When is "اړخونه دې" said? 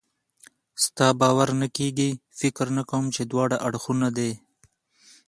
3.67-4.31